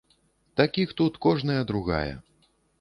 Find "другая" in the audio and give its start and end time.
1.73-2.11